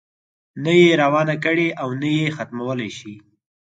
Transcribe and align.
نه 0.63 0.71
یې 0.81 0.89
روانه 1.03 1.35
کړې 1.45 1.67
او 1.81 1.89
نه 2.01 2.09
یې 2.17 2.25
ختمولای 2.37 2.89
شي. 2.97 3.13